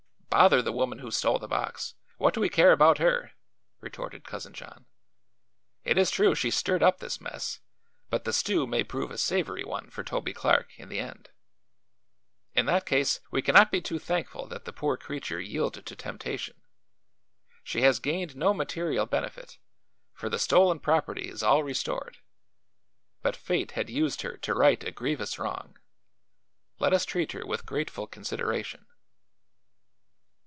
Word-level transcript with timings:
"Bother 0.33 0.61
the 0.61 0.71
woman 0.71 0.99
who 0.99 1.11
stole 1.11 1.39
the 1.39 1.47
box! 1.49 1.95
What 2.17 2.33
do 2.33 2.39
we 2.39 2.47
care 2.47 2.71
about 2.71 2.99
her?" 2.99 3.33
retorted 3.81 4.23
Cousin 4.23 4.53
John. 4.53 4.85
"It 5.83 5.97
is 5.97 6.09
true 6.09 6.35
she 6.35 6.49
stirred 6.49 6.81
up 6.81 6.99
this 6.99 7.19
mess, 7.19 7.59
but 8.09 8.23
the 8.23 8.31
stew 8.31 8.65
may 8.65 8.85
prove 8.85 9.11
a 9.11 9.17
savory 9.17 9.65
one 9.65 9.89
for 9.89 10.05
Toby 10.05 10.31
Clark, 10.31 10.79
in 10.79 10.87
the 10.87 10.99
end. 10.99 11.31
In 12.53 12.65
that 12.65 12.85
case 12.85 13.19
we 13.29 13.41
cannot 13.41 13.71
be 13.73 13.81
too 13.81 13.99
thankful 13.99 14.47
that 14.47 14.63
the 14.63 14.71
poor 14.71 14.95
creature 14.95 15.41
yielded 15.41 15.85
to 15.87 15.97
temptation. 15.97 16.61
She 17.61 17.81
has 17.81 17.99
gained 17.99 18.33
no 18.37 18.53
material 18.53 19.05
benefit, 19.05 19.57
for 20.13 20.29
the 20.29 20.39
stolen 20.39 20.79
property 20.79 21.27
is 21.27 21.43
all 21.43 21.61
restored; 21.61 22.19
but 23.21 23.35
fate 23.35 23.71
had 23.71 23.89
used 23.89 24.21
her 24.21 24.37
to 24.37 24.53
right 24.53 24.81
a 24.81 24.91
grievous 24.91 25.37
wrong. 25.37 25.77
Let 26.79 26.93
us 26.93 27.03
treat 27.03 27.33
her 27.33 27.45
with 27.45 27.65
grateful 27.65 28.07
consideration." 28.07 28.85